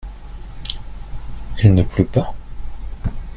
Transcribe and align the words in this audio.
Il 1.61 1.75
ne 1.75 1.83
pleut 1.83 2.05
pas? 2.07 2.33